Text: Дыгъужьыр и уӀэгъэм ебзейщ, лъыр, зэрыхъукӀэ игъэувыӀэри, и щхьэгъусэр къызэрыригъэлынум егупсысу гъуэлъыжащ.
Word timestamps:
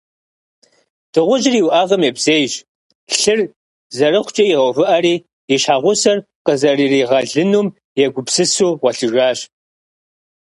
Дыгъужьыр 1.11 1.55
и 1.61 1.63
уӀэгъэм 1.67 2.01
ебзейщ, 2.09 2.53
лъыр, 3.19 3.39
зэрыхъукӀэ 3.95 4.43
игъэувыӀэри, 4.51 5.15
и 5.53 5.55
щхьэгъусэр 5.61 6.17
къызэрыригъэлынум 6.45 7.67
егупсысу 8.05 8.77
гъуэлъыжащ. 8.81 9.39